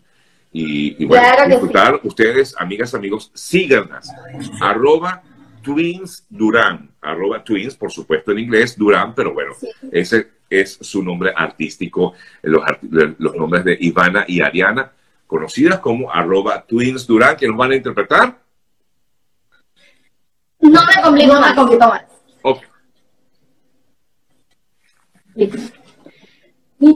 y, 0.55 1.05
bueno, 1.05 1.25
disfrutar 1.47 1.99
ustedes, 2.03 2.55
amigas, 2.59 2.93
amigos, 2.93 3.31
síganas. 3.33 4.13
Arroba 4.61 5.23
Twins 5.63 6.27
Durán. 6.29 6.91
Arroba 7.01 7.43
Twins, 7.43 7.75
por 7.75 7.91
supuesto 7.91 8.31
en 8.31 8.39
inglés, 8.39 8.77
Durán, 8.77 9.15
pero 9.15 9.33
bueno, 9.33 9.53
ese 9.91 10.27
es 10.49 10.77
su 10.81 11.01
nombre 11.01 11.33
artístico, 11.35 12.13
los, 12.43 12.63
los 13.17 13.35
nombres 13.35 13.63
de 13.63 13.77
Ivana 13.79 14.25
y 14.27 14.41
Ariana, 14.41 14.91
conocidas 15.25 15.79
como 15.79 16.11
arroba 16.11 16.63
Twins 16.63 17.07
Durán, 17.07 17.35
que 17.35 17.47
nos 17.47 17.57
van 17.57 17.71
a 17.71 17.75
interpretar. 17.75 18.37
No 20.59 20.81
me 20.85 21.01
complico 21.01 21.33
más. 21.33 21.55
más. 21.55 22.03
Ok. 22.43 22.61
Y 25.35 25.49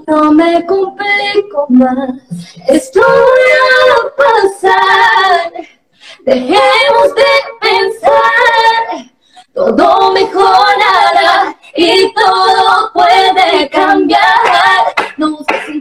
no 0.06 0.32
me 0.32 0.66
complico 0.66 1.66
más, 1.70 2.10
esto 2.68 3.02
va 3.02 3.96
a 3.96 4.16
pasar. 4.16 5.52
Dejemos 6.24 7.16
de 7.16 7.24
pensar, 7.62 9.12
todo 9.54 10.12
mejorará 10.12 11.58
y 11.76 12.14
todo 12.14 12.92
puede 12.94 13.70
cambiar. 13.70 14.94
No 15.18 15.32
busques 15.32 15.66
si 15.66 15.80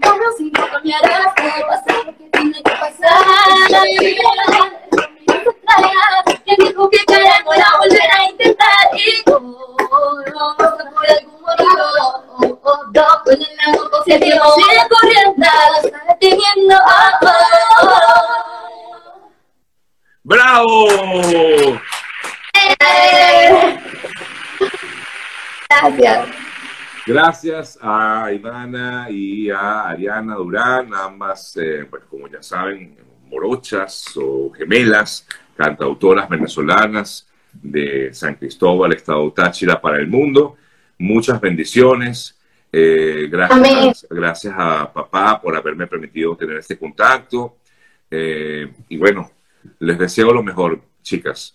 no 0.50 0.66
cambiarás, 0.70 1.34
todo 1.34 1.66
pasa 1.68 2.04
lo 2.06 2.16
que 2.16 2.24
tiene 2.30 2.62
que 2.62 2.70
pasar. 2.70 3.16
¿Quién 6.44 6.56
dijo 6.58 6.88
que 6.88 6.98
queremos 7.06 7.56
la 7.56 7.78
volver 7.78 8.10
a 8.12 8.30
intentar? 8.30 8.88
Y 8.94 9.22
todo, 9.24 9.76
por 9.76 11.10
algún 11.10 11.40
motivo 11.42 11.95
¡Bravo! 20.24 20.88
Gracias. 25.68 26.28
Gracias 27.06 27.78
a 27.80 28.32
Ivana 28.32 29.06
y 29.10 29.48
a 29.50 29.88
Ariana 29.88 30.34
Durán, 30.34 30.92
ambas, 30.92 31.56
eh, 31.56 31.86
pues 31.88 32.02
como 32.10 32.26
ya 32.26 32.42
saben, 32.42 32.98
morochas 33.30 34.16
o 34.16 34.50
gemelas, 34.50 35.26
cantautoras 35.56 36.28
venezolanas 36.28 37.28
de 37.52 38.12
San 38.12 38.34
Cristóbal, 38.34 38.92
Estado 38.92 39.30
Táchira 39.32 39.80
para 39.80 39.98
el 39.98 40.08
mundo. 40.08 40.56
Muchas 40.98 41.40
bendiciones. 41.40 42.35
Eh, 42.78 43.28
gracias, 43.30 44.06
gracias 44.10 44.54
a 44.54 44.92
papá 44.92 45.40
por 45.40 45.56
haberme 45.56 45.86
permitido 45.86 46.36
tener 46.36 46.58
este 46.58 46.78
contacto. 46.78 47.56
Eh, 48.10 48.70
y 48.90 48.98
bueno, 48.98 49.30
les 49.78 49.98
deseo 49.98 50.30
lo 50.30 50.42
mejor, 50.42 50.82
chicas. 51.02 51.54